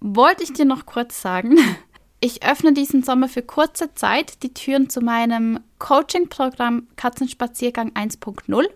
wollte 0.00 0.42
ich 0.42 0.52
dir 0.52 0.64
noch 0.64 0.86
kurz 0.86 1.22
sagen, 1.22 1.56
ich 2.20 2.44
öffne 2.44 2.72
diesen 2.72 3.02
Sommer 3.02 3.28
für 3.28 3.42
kurze 3.42 3.94
Zeit 3.94 4.42
die 4.42 4.54
Türen 4.54 4.90
zu 4.90 5.00
meinem 5.00 5.60
Coaching-Programm 5.78 6.88
Katzenspaziergang 6.96 7.90
1.0. 7.90 8.68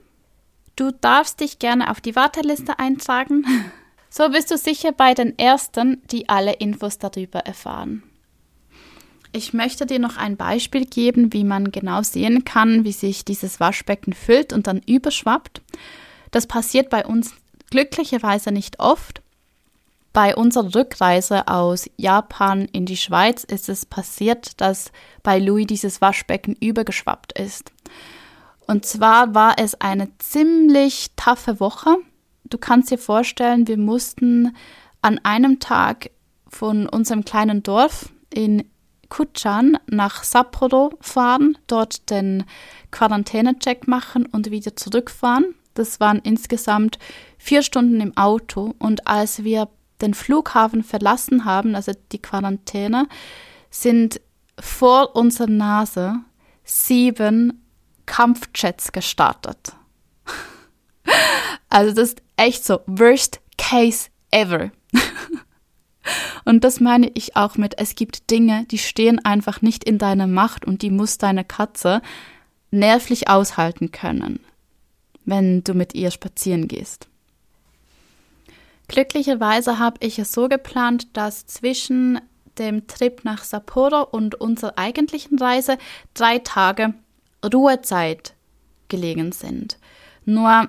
Du 0.77 0.91
darfst 0.93 1.41
dich 1.41 1.59
gerne 1.59 1.91
auf 1.91 2.01
die 2.01 2.17
Warteliste 2.17 2.79
eintragen. 2.79 3.45
So 4.09 4.31
bist 4.31 4.51
du 4.51 4.57
sicher 4.57 4.93
bei 4.93 5.13
den 5.13 5.39
Ersten, 5.39 6.01
die 6.11 6.31
alle 6.31 6.55
Infos 6.55 6.97
darüber 6.97 7.41
erfahren. 7.41 8.03
Ich 9.37 9.52
möchte 9.52 9.85
dir 9.85 9.99
noch 9.99 10.16
ein 10.16 10.38
Beispiel 10.38 10.87
geben, 10.87 11.35
wie 11.35 11.45
man 11.45 11.71
genau 11.71 12.02
sehen 12.02 12.47
kann, 12.47 12.85
wie 12.85 12.93
sich 12.93 13.23
dieses 13.23 13.61
Waschbecken 13.61 14.14
füllt 14.14 14.55
und 14.55 14.66
dann 14.66 14.78
überschwappt. 14.78 15.61
Das 16.31 16.47
passiert 16.47 16.88
bei 16.88 17.05
uns 17.05 17.35
glücklicherweise 17.71 18.50
nicht 18.50 18.81
oft. 18.81 19.21
Bei 20.14 20.35
unserer 20.35 20.75
Rückreise 20.75 21.49
aus 21.49 21.85
Japan 21.99 22.64
in 22.73 22.87
die 22.87 22.97
Schweiz 22.97 23.45
ist 23.45 23.69
es 23.69 23.85
passiert, 23.85 24.59
dass 24.62 24.90
bei 25.23 25.38
Louis 25.38 25.66
dieses 25.66 26.00
Waschbecken 26.00 26.57
übergeschwappt 26.59 27.38
ist. 27.38 27.73
Und 28.66 28.87
zwar 28.87 29.35
war 29.35 29.57
es 29.59 29.78
eine 29.83 30.09
ziemlich 30.16 31.11
taffe 31.16 31.61
Woche. 31.61 31.99
Du 32.45 32.57
kannst 32.57 32.90
dir 32.90 32.97
vorstellen, 32.97 33.69
wir 33.69 33.76
mussten 33.76 34.57
an 35.02 35.21
einem 35.25 35.61
Tag 35.61 36.09
von 36.49 36.88
unserem 36.88 37.26
kleinen 37.26 37.62
Dorf 37.62 38.09
in 38.33 38.64
Kutschan 39.09 39.79
nach 39.87 40.25
Sapporo 40.25 40.93
fahren, 41.01 41.59
dort 41.67 42.11
den 42.11 42.45
Quarantänecheck 42.91 43.87
machen 43.89 44.27
und 44.27 44.51
wieder 44.51 44.77
zurückfahren. 44.77 45.55
Das 45.75 46.01
waren 46.01 46.21
insgesamt 46.21 46.99
vier 47.39 47.63
Stunden 47.63 48.01
im 48.01 48.17
Auto. 48.17 48.75
Und 48.79 49.07
als 49.07 49.45
wir 49.45 49.69
den 50.01 50.15
Flughafen 50.15 50.83
verlassen 50.83 51.45
haben, 51.45 51.75
also 51.75 51.93
die 52.13 52.21
Quarantäne, 52.21 53.09
sind 53.71 54.21
vor 54.59 55.15
unserer 55.17 55.49
Nase 55.49 56.17
sieben 56.65 57.65
Kampfjets 58.07 58.93
gestartet. 58.93 59.73
also 61.69 61.95
das 61.95 62.11
ist 62.11 62.23
echt 62.37 62.65
so 62.65 62.81
worst 62.87 63.41
case 63.59 64.09
ever. 64.31 64.71
Und 66.47 66.62
das 66.62 66.79
meine 66.79 67.11
ich 67.15 67.35
auch 67.35 67.57
mit, 67.57 67.76
es 67.76 67.97
gibt 67.97 68.31
Dinge, 68.31 68.65
die 68.71 68.79
stehen 68.79 69.23
einfach 69.25 69.62
nicht 69.62 69.83
in 69.83 69.99
deiner 69.99 70.29
Macht 70.29 70.65
und 70.65 70.81
die 70.81 70.91
muss 70.91 71.19
deine 71.19 71.45
Katze 71.45 72.00
nervlich 72.71 73.29
aushalten 73.29 73.91
können, 73.91 74.38
wenn 75.25 75.65
du 75.65 75.75
mit 75.75 75.95
ihr 75.95 76.12
spazieren 76.12 76.69
gehst. 76.69 77.09
Glücklicherweise 78.87 79.81
habe 79.81 79.97
ich 80.07 80.21
es 80.21 80.33
so 80.33 80.49
geplant, 80.49 81.09
dass 81.17 81.47
zwischen 81.47 82.21
dem 82.59 82.87
Trip 82.87 83.25
nach 83.25 83.43
Sapporo 83.43 84.05
und 84.05 84.37
unserer 84.37 84.79
eigentlichen 84.79 85.41
Reise 85.41 85.79
drei 86.15 86.38
Tage 86.38 86.95
Ruhezeit 87.45 88.35
gelegen 88.87 89.33
sind. 89.33 89.79
Nur 90.25 90.69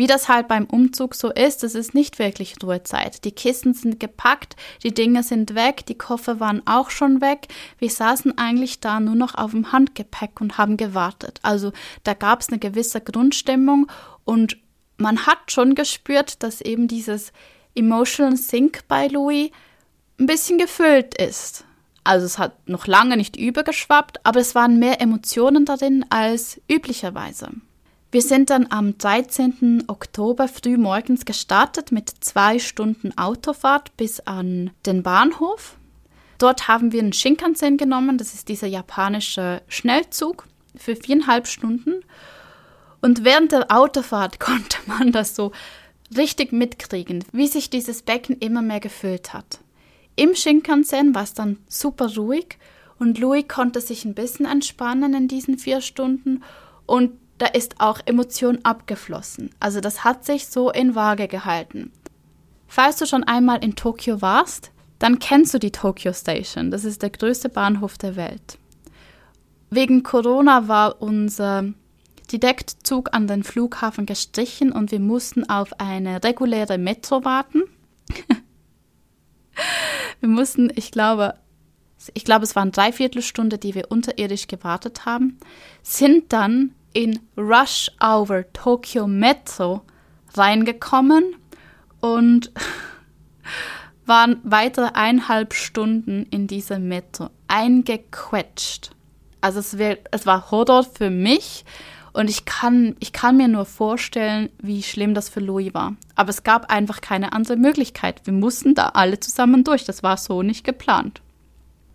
wie 0.00 0.06
das 0.06 0.30
halt 0.30 0.48
beim 0.48 0.64
Umzug 0.64 1.14
so 1.14 1.30
ist, 1.30 1.62
es 1.62 1.74
ist 1.74 1.92
nicht 1.92 2.18
wirklich 2.18 2.54
Ruhezeit. 2.62 3.22
Die 3.26 3.32
Kisten 3.32 3.74
sind 3.74 4.00
gepackt, 4.00 4.56
die 4.82 4.94
Dinge 4.94 5.22
sind 5.22 5.54
weg, 5.54 5.84
die 5.84 5.98
Koffer 5.98 6.40
waren 6.40 6.62
auch 6.66 6.88
schon 6.88 7.20
weg. 7.20 7.48
Wir 7.78 7.90
saßen 7.90 8.38
eigentlich 8.38 8.80
da 8.80 8.98
nur 8.98 9.14
noch 9.14 9.34
auf 9.34 9.50
dem 9.50 9.72
Handgepäck 9.72 10.40
und 10.40 10.56
haben 10.56 10.78
gewartet. 10.78 11.38
Also 11.42 11.72
da 12.02 12.14
gab 12.14 12.40
es 12.40 12.48
eine 12.48 12.58
gewisse 12.58 13.02
Grundstimmung 13.02 13.88
und 14.24 14.56
man 14.96 15.26
hat 15.26 15.52
schon 15.52 15.74
gespürt, 15.74 16.42
dass 16.42 16.62
eben 16.62 16.88
dieses 16.88 17.30
Emotional 17.74 18.38
Sync 18.38 18.88
bei 18.88 19.06
Louis 19.06 19.50
ein 20.18 20.24
bisschen 20.24 20.56
gefüllt 20.56 21.14
ist. 21.20 21.66
Also 22.04 22.24
es 22.24 22.38
hat 22.38 22.66
noch 22.66 22.86
lange 22.86 23.18
nicht 23.18 23.36
übergeschwappt, 23.36 24.24
aber 24.24 24.40
es 24.40 24.54
waren 24.54 24.78
mehr 24.78 25.02
Emotionen 25.02 25.66
darin 25.66 26.06
als 26.08 26.58
üblicherweise. 26.70 27.50
Wir 28.12 28.22
sind 28.22 28.50
dann 28.50 28.66
am 28.70 28.98
13. 28.98 29.84
Oktober 29.86 30.48
früh 30.48 30.76
morgens 30.76 31.24
gestartet 31.24 31.92
mit 31.92 32.10
zwei 32.18 32.58
Stunden 32.58 33.16
Autofahrt 33.16 33.96
bis 33.96 34.18
an 34.18 34.72
den 34.84 35.04
Bahnhof. 35.04 35.76
Dort 36.38 36.66
haben 36.66 36.90
wir 36.90 37.02
einen 37.02 37.12
Shinkansen 37.12 37.76
genommen, 37.76 38.18
das 38.18 38.34
ist 38.34 38.48
dieser 38.48 38.66
japanische 38.66 39.62
Schnellzug 39.68 40.48
für 40.74 40.96
viereinhalb 40.96 41.46
Stunden. 41.46 42.02
Und 43.00 43.22
während 43.22 43.52
der 43.52 43.70
Autofahrt 43.70 44.40
konnte 44.40 44.78
man 44.86 45.12
das 45.12 45.36
so 45.36 45.52
richtig 46.16 46.50
mitkriegen, 46.50 47.24
wie 47.30 47.46
sich 47.46 47.70
dieses 47.70 48.02
Becken 48.02 48.38
immer 48.38 48.62
mehr 48.62 48.80
gefüllt 48.80 49.32
hat. 49.32 49.60
Im 50.16 50.34
Shinkansen 50.34 51.14
war 51.14 51.22
es 51.22 51.34
dann 51.34 51.58
super 51.68 52.12
ruhig 52.16 52.58
und 52.98 53.20
Louis 53.20 53.46
konnte 53.46 53.80
sich 53.80 54.04
ein 54.04 54.14
bisschen 54.14 54.46
entspannen 54.46 55.14
in 55.14 55.28
diesen 55.28 55.58
vier 55.58 55.80
Stunden 55.80 56.42
und 56.86 57.12
da 57.40 57.46
ist 57.46 57.80
auch 57.80 58.00
Emotion 58.04 58.58
abgeflossen. 58.64 59.50
Also 59.60 59.80
das 59.80 60.04
hat 60.04 60.24
sich 60.26 60.46
so 60.46 60.70
in 60.70 60.94
Waage 60.94 61.26
gehalten. 61.26 61.90
Falls 62.66 62.98
du 62.98 63.06
schon 63.06 63.24
einmal 63.24 63.64
in 63.64 63.76
Tokio 63.76 64.20
warst, 64.20 64.70
dann 64.98 65.18
kennst 65.18 65.54
du 65.54 65.58
die 65.58 65.72
Tokyo 65.72 66.12
Station. 66.12 66.70
Das 66.70 66.84
ist 66.84 67.00
der 67.02 67.08
größte 67.08 67.48
Bahnhof 67.48 67.96
der 67.96 68.16
Welt. 68.16 68.58
Wegen 69.70 70.02
Corona 70.02 70.68
war 70.68 71.00
unser 71.00 71.64
Direktzug 72.30 73.14
an 73.14 73.26
den 73.26 73.42
Flughafen 73.42 74.04
gestrichen 74.04 74.70
und 74.70 74.90
wir 74.92 75.00
mussten 75.00 75.48
auf 75.48 75.80
eine 75.80 76.22
reguläre 76.22 76.76
Metro 76.76 77.24
warten. 77.24 77.62
Wir 80.20 80.28
mussten, 80.28 80.70
ich 80.74 80.90
glaube, 80.90 81.34
ich 82.14 82.24
glaube, 82.24 82.44
es 82.44 82.56
waren 82.56 82.72
dreiviertel 82.72 83.22
Stunde, 83.22 83.58
die 83.58 83.74
wir 83.74 83.90
unterirdisch 83.90 84.46
gewartet 84.46 85.04
haben, 85.04 85.38
sind 85.82 86.32
dann 86.32 86.74
in 86.92 87.20
Rush 87.36 87.90
Hour 88.02 88.44
Tokyo 88.52 89.06
Metro 89.06 89.82
reingekommen 90.34 91.36
und 92.00 92.52
waren 94.06 94.40
weitere 94.42 94.90
eineinhalb 94.94 95.54
Stunden 95.54 96.26
in 96.30 96.46
dieser 96.46 96.78
Metro 96.78 97.30
eingequetscht. 97.48 98.90
Also 99.40 99.60
es, 99.60 99.78
wär, 99.78 99.98
es 100.10 100.26
war 100.26 100.50
Horror 100.50 100.84
für 100.84 101.10
mich 101.10 101.64
und 102.12 102.28
ich 102.28 102.44
kann, 102.44 102.96
ich 102.98 103.12
kann 103.12 103.36
mir 103.36 103.48
nur 103.48 103.64
vorstellen, 103.64 104.50
wie 104.60 104.82
schlimm 104.82 105.14
das 105.14 105.28
für 105.28 105.40
Louis 105.40 105.72
war. 105.74 105.94
Aber 106.16 106.30
es 106.30 106.42
gab 106.42 106.70
einfach 106.70 107.00
keine 107.00 107.32
andere 107.32 107.56
Möglichkeit. 107.56 108.22
Wir 108.24 108.32
mussten 108.32 108.74
da 108.74 108.90
alle 108.90 109.20
zusammen 109.20 109.62
durch. 109.62 109.84
Das 109.84 110.02
war 110.02 110.16
so 110.16 110.42
nicht 110.42 110.64
geplant. 110.64 111.20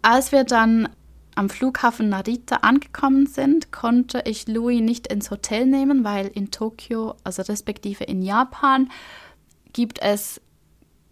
Als 0.01 0.31
wir 0.31 0.45
dann 0.45 0.87
am 1.35 1.49
Flughafen 1.49 2.09
Narita 2.09 2.57
angekommen 2.57 3.27
sind, 3.27 3.71
konnte 3.71 4.23
ich 4.25 4.47
Louis 4.47 4.81
nicht 4.81 5.07
ins 5.07 5.29
Hotel 5.29 5.65
nehmen, 5.65 6.03
weil 6.03 6.27
in 6.27 6.49
Tokio, 6.49 7.15
also 7.23 7.41
respektive 7.41 8.05
in 8.05 8.21
Japan, 8.21 8.89
gibt 9.73 9.99
es 10.01 10.41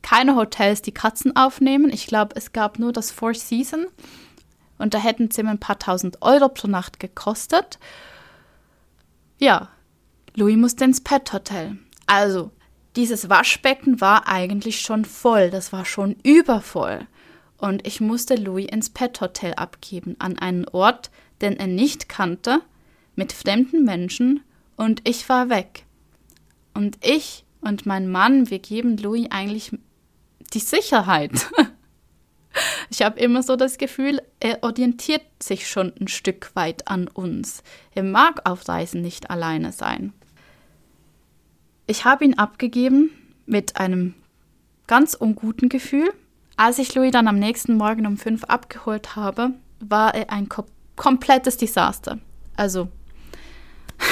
keine 0.01 0.35
Hotels, 0.35 0.81
die 0.81 0.93
Katzen 0.93 1.35
aufnehmen. 1.35 1.91
Ich 1.91 2.07
glaube, 2.07 2.35
es 2.35 2.53
gab 2.53 2.79
nur 2.79 2.93
das 2.93 3.11
Four 3.11 3.33
Seasons 3.33 3.87
und 4.77 4.93
da 4.93 4.97
hätten 4.97 5.31
Zimmer 5.31 5.51
ein 5.51 5.59
paar 5.59 5.79
tausend 5.79 6.21
Euro 6.21 6.49
pro 6.49 6.67
Nacht 6.67 6.99
gekostet. 6.99 7.79
Ja, 9.39 9.69
Louis 10.35 10.57
musste 10.57 10.85
ins 10.85 11.01
Pet-Hotel. 11.01 11.77
Also, 12.05 12.51
dieses 12.95 13.29
Waschbecken 13.29 14.01
war 14.01 14.27
eigentlich 14.27 14.81
schon 14.81 15.05
voll, 15.05 15.49
das 15.49 15.73
war 15.73 15.85
schon 15.85 16.15
übervoll. 16.23 17.07
Und 17.63 17.87
ich 17.87 18.01
musste 18.01 18.35
Louis 18.35 18.65
ins 18.69 18.89
Pet-Hotel 18.89 19.53
abgeben, 19.53 20.17
an 20.19 20.37
einen 20.37 20.67
Ort, 20.67 21.11
den 21.41 21.55
er 21.55 21.67
nicht 21.67 22.09
kannte, 22.09 22.59
mit 23.15 23.31
fremden 23.31 23.85
Menschen, 23.85 24.43
und 24.75 24.99
ich 25.07 25.29
war 25.29 25.49
weg. 25.49 25.85
Und 26.73 26.97
ich 27.01 27.45
und 27.61 27.85
mein 27.85 28.09
Mann, 28.09 28.49
wir 28.49 28.59
geben 28.59 28.97
Louis 28.97 29.27
eigentlich 29.29 29.71
die 30.53 30.59
Sicherheit. 30.59 31.31
Ich 32.91 33.01
habe 33.01 33.19
immer 33.19 33.41
so 33.41 33.55
das 33.55 33.79
Gefühl, 33.79 34.21
er 34.39 34.61
orientiert 34.61 35.23
sich 35.41 35.67
schon 35.67 35.91
ein 35.99 36.07
Stück 36.07 36.51
weit 36.55 36.87
an 36.87 37.07
uns. 37.07 37.63
Er 37.95 38.03
mag 38.03 38.47
auf 38.47 38.67
Reisen 38.67 39.01
nicht 39.01 39.31
alleine 39.31 39.71
sein. 39.71 40.13
Ich 41.87 42.05
habe 42.05 42.25
ihn 42.25 42.37
abgegeben 42.37 43.09
mit 43.47 43.77
einem 43.77 44.13
ganz 44.85 45.15
unguten 45.15 45.67
Gefühl. 45.67 46.13
Als 46.55 46.77
ich 46.77 46.93
Louis 46.93 47.11
dann 47.11 47.27
am 47.27 47.39
nächsten 47.39 47.77
Morgen 47.77 48.05
um 48.05 48.17
fünf 48.17 48.43
abgeholt 48.43 49.15
habe, 49.15 49.51
war 49.79 50.13
er 50.13 50.31
ein 50.31 50.49
kom 50.49 50.65
komplettes 50.95 51.57
Desaster. 51.57 52.19
Also 52.55 52.87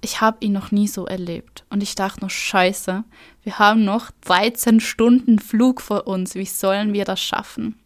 ich 0.00 0.20
habe 0.20 0.38
ihn 0.40 0.52
noch 0.52 0.72
nie 0.72 0.88
so 0.88 1.06
erlebt. 1.06 1.64
Und 1.70 1.84
ich 1.84 1.94
dachte 1.94 2.20
nur, 2.22 2.30
scheiße, 2.30 3.04
wir 3.44 3.58
haben 3.60 3.84
noch 3.84 4.10
13 4.22 4.80
Stunden 4.80 5.38
Flug 5.38 5.80
vor 5.80 6.08
uns. 6.08 6.34
Wie 6.34 6.46
sollen 6.46 6.92
wir 6.92 7.04
das 7.04 7.20
schaffen? 7.20 7.78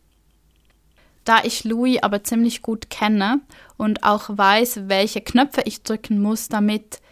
Da 1.25 1.45
ich 1.45 1.65
Louis 1.65 2.03
aber 2.03 2.25
ziemlich 2.25 2.63
gut 2.63 2.89
kenne 2.89 3.43
und 3.77 4.03
auch 4.03 4.31
weiß, 4.31 4.89
welche 4.89 5.21
Knöpfe 5.21 5.63
ich 5.67 5.83
drücken 5.83 6.23
muss, 6.23 6.49
damit 6.49 7.03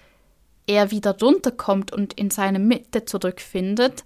er 0.66 0.90
wieder 0.90 1.18
runterkommt 1.18 1.92
und 1.92 2.14
in 2.14 2.31
seine 2.31 2.59
Mitte 2.59 3.05
zurückfindet, 3.05 4.03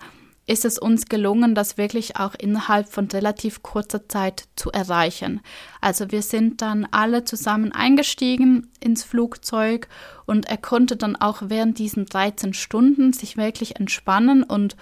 ist 0.49 0.65
es 0.65 0.79
uns 0.79 1.07
gelungen, 1.07 1.55
das 1.55 1.77
wirklich 1.77 2.17
auch 2.17 2.35
innerhalb 2.35 2.89
von 2.89 3.07
relativ 3.09 3.63
kurzer 3.63 4.09
Zeit 4.09 4.45
zu 4.57 4.73
erreichen. 4.73 5.41
Also 5.81 6.11
wir 6.11 6.23
sind 6.23 6.63
dann 6.63 6.89
alle 6.91 7.25
zusammen 7.25 7.71
eingestiegen 7.73 8.69
ins 8.81 9.05
Flugzeug 9.05 9.89
und 10.25 10.47
er 10.47 10.57
konnte 10.57 10.97
dann 10.97 11.17
auch 11.17 11.43
während 11.45 11.79
diesen 11.79 12.07
13 12.07 12.55
Stunden 12.55 13.13
sich 13.13 13.37
wirklich 13.37 13.77
entspannen 13.77 14.43
und 14.43 14.77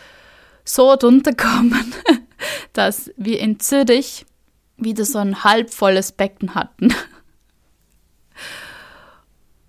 so 0.64 0.92
runterkommen, 0.92 1.92
dass 2.72 3.10
wir 3.16 3.40
in 3.40 3.58
Zürich 3.58 4.24
wieder 4.76 5.04
so 5.04 5.18
ein 5.18 5.42
halbvolles 5.42 6.12
Becken 6.12 6.54
hatten. 6.54 6.94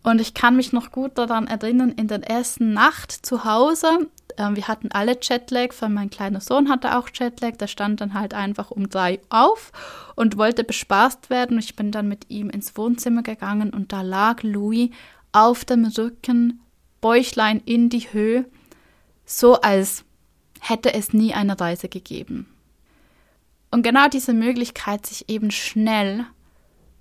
Und 0.03 0.21
ich 0.21 0.35
kann 0.35 0.55
mich 0.55 0.73
noch 0.73 0.91
gut 0.91 1.17
daran 1.17 1.47
erinnern, 1.47 1.91
in 1.91 2.07
der 2.07 2.23
ersten 2.29 2.73
Nacht 2.73 3.11
zu 3.11 3.45
Hause 3.45 4.07
ähm, 4.37 4.55
wir 4.55 4.67
hatten 4.67 4.91
alle 4.91 5.17
Jetlag, 5.21 5.73
weil 5.79 5.89
mein 5.89 6.09
kleiner 6.09 6.41
Sohn 6.41 6.69
hatte 6.69 6.97
auch 6.97 7.09
Jetlag. 7.13 7.57
Der 7.57 7.67
stand 7.67 8.01
dann 8.01 8.13
halt 8.13 8.33
einfach 8.33 8.71
um 8.71 8.89
drei 8.89 9.19
auf 9.29 9.71
und 10.15 10.37
wollte 10.37 10.63
bespaßt 10.63 11.29
werden. 11.29 11.59
Ich 11.59 11.75
bin 11.75 11.91
dann 11.91 12.07
mit 12.07 12.29
ihm 12.29 12.49
ins 12.49 12.77
Wohnzimmer 12.77 13.23
gegangen 13.23 13.71
und 13.71 13.91
da 13.91 14.01
lag 14.01 14.43
Louis 14.43 14.91
auf 15.31 15.65
dem 15.65 15.85
Rücken, 15.85 16.61
Bäuchlein 17.01 17.61
in 17.65 17.89
die 17.89 18.11
Höhe, 18.11 18.45
so 19.25 19.61
als 19.61 20.03
hätte 20.59 20.93
es 20.93 21.13
nie 21.13 21.33
eine 21.33 21.59
Reise 21.59 21.89
gegeben. 21.89 22.47
Und 23.69 23.83
genau 23.83 24.07
diese 24.07 24.33
Möglichkeit, 24.33 25.05
sich 25.05 25.29
eben 25.29 25.51
schnell 25.51 26.25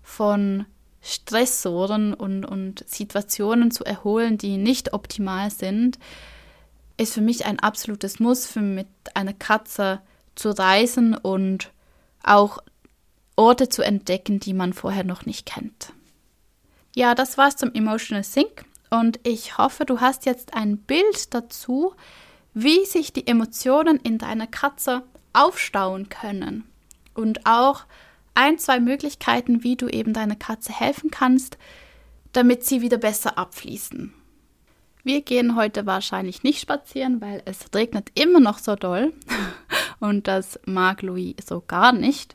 von 0.02 0.66
Stressoren 1.00 2.12
und, 2.14 2.44
und 2.44 2.84
Situationen 2.88 3.70
zu 3.70 3.84
erholen, 3.84 4.38
die 4.38 4.56
nicht 4.56 4.92
optimal 4.92 5.50
sind, 5.50 5.98
ist 6.96 7.14
für 7.14 7.20
mich 7.20 7.46
ein 7.46 7.60
absolutes 7.60 8.20
Muss, 8.20 8.46
für 8.46 8.60
mit 8.60 8.88
einer 9.14 9.32
Katze 9.32 10.00
zu 10.34 10.50
reisen 10.50 11.14
und 11.14 11.70
auch 12.22 12.58
Orte 13.36 13.68
zu 13.68 13.82
entdecken, 13.82 14.40
die 14.40 14.54
man 14.54 14.72
vorher 14.72 15.04
noch 15.04 15.26
nicht 15.26 15.46
kennt. 15.46 15.92
Ja, 16.94 17.14
das 17.14 17.36
war's 17.36 17.56
zum 17.56 17.74
Emotional 17.74 18.24
Sync 18.24 18.64
und 18.88 19.20
ich 19.24 19.58
hoffe, 19.58 19.84
du 19.84 20.00
hast 20.00 20.24
jetzt 20.24 20.54
ein 20.54 20.78
Bild 20.78 21.34
dazu, 21.34 21.94
wie 22.54 22.86
sich 22.86 23.12
die 23.12 23.26
Emotionen 23.26 23.98
in 23.98 24.16
deiner 24.16 24.46
Katze 24.46 25.02
aufstauen 25.34 26.08
können 26.08 26.64
und 27.12 27.44
auch 27.44 27.84
ein, 28.34 28.58
zwei 28.58 28.80
Möglichkeiten, 28.80 29.62
wie 29.62 29.76
du 29.76 29.88
eben 29.88 30.14
deiner 30.14 30.36
Katze 30.36 30.72
helfen 30.72 31.10
kannst, 31.10 31.58
damit 32.32 32.64
sie 32.64 32.80
wieder 32.80 32.98
besser 32.98 33.36
abfließen. 33.36 34.14
Wir 35.06 35.20
gehen 35.20 35.54
heute 35.54 35.86
wahrscheinlich 35.86 36.42
nicht 36.42 36.60
spazieren, 36.60 37.20
weil 37.20 37.40
es 37.44 37.72
regnet 37.72 38.10
immer 38.18 38.40
noch 38.40 38.58
so 38.58 38.74
doll 38.74 39.12
und 40.00 40.26
das 40.26 40.58
mag 40.66 41.00
Louis 41.02 41.36
so 41.46 41.62
gar 41.64 41.92
nicht. 41.92 42.34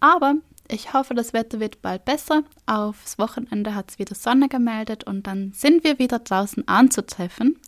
Aber 0.00 0.36
ich 0.68 0.94
hoffe, 0.94 1.12
das 1.12 1.34
Wetter 1.34 1.60
wird 1.60 1.82
bald 1.82 2.06
besser. 2.06 2.44
Aufs 2.64 3.18
Wochenende 3.18 3.74
hat 3.74 3.90
es 3.90 3.98
wieder 3.98 4.14
Sonne 4.14 4.48
gemeldet 4.48 5.04
und 5.04 5.26
dann 5.26 5.52
sind 5.52 5.84
wir 5.84 5.98
wieder 5.98 6.18
draußen 6.18 6.66
anzutreffen. 6.66 7.58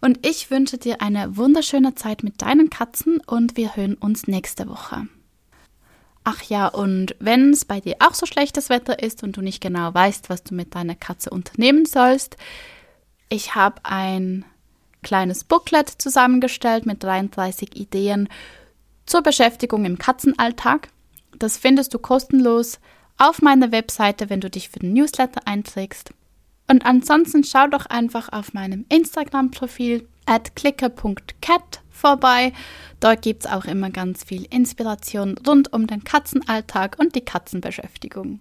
Und 0.00 0.24
ich 0.24 0.52
wünsche 0.52 0.78
dir 0.78 1.02
eine 1.02 1.36
wunderschöne 1.36 1.96
Zeit 1.96 2.22
mit 2.22 2.42
deinen 2.42 2.70
Katzen 2.70 3.20
und 3.26 3.56
wir 3.56 3.74
hören 3.74 3.94
uns 3.94 4.28
nächste 4.28 4.68
Woche. 4.68 5.08
Ach 6.22 6.44
ja, 6.44 6.68
und 6.68 7.16
wenn 7.18 7.50
es 7.50 7.64
bei 7.64 7.80
dir 7.80 7.96
auch 7.98 8.14
so 8.14 8.24
schlechtes 8.24 8.68
Wetter 8.68 9.02
ist 9.02 9.24
und 9.24 9.36
du 9.36 9.40
nicht 9.40 9.60
genau 9.60 9.92
weißt, 9.92 10.30
was 10.30 10.44
du 10.44 10.54
mit 10.54 10.76
deiner 10.76 10.94
Katze 10.94 11.30
unternehmen 11.30 11.86
sollst, 11.86 12.36
ich 13.32 13.54
habe 13.54 13.80
ein 13.84 14.44
kleines 15.02 15.44
Booklet 15.44 15.88
zusammengestellt 15.88 16.84
mit 16.84 17.02
33 17.02 17.74
Ideen 17.76 18.28
zur 19.06 19.22
Beschäftigung 19.22 19.86
im 19.86 19.96
Katzenalltag. 19.96 20.88
Das 21.38 21.56
findest 21.56 21.94
du 21.94 21.98
kostenlos 21.98 22.78
auf 23.16 23.40
meiner 23.40 23.72
Webseite, 23.72 24.28
wenn 24.28 24.42
du 24.42 24.50
dich 24.50 24.68
für 24.68 24.80
den 24.80 24.92
Newsletter 24.92 25.40
einträgst. 25.46 26.12
Und 26.68 26.84
ansonsten 26.84 27.42
schau 27.42 27.68
doch 27.68 27.86
einfach 27.86 28.30
auf 28.30 28.52
meinem 28.52 28.84
Instagram-Profil 28.90 30.06
at 30.26 30.54
clicker.cat 30.54 31.80
vorbei. 31.90 32.52
Dort 33.00 33.22
gibt 33.22 33.46
es 33.46 33.50
auch 33.50 33.64
immer 33.64 33.88
ganz 33.88 34.24
viel 34.24 34.44
Inspiration 34.50 35.38
rund 35.46 35.72
um 35.72 35.86
den 35.86 36.04
Katzenalltag 36.04 36.98
und 36.98 37.14
die 37.14 37.24
Katzenbeschäftigung. 37.24 38.40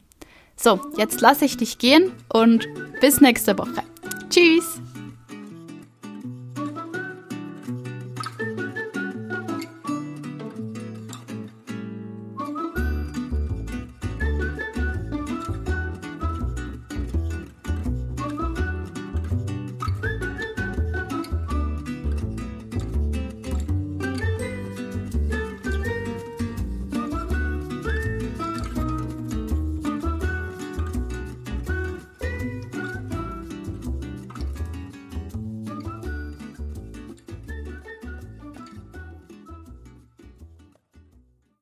So, 0.58 0.82
jetzt 0.98 1.22
lasse 1.22 1.46
ich 1.46 1.56
dich 1.56 1.78
gehen 1.78 2.12
und 2.28 2.68
bis 3.00 3.22
nächste 3.22 3.58
Woche. 3.58 3.84
Tschüss! 4.32 4.80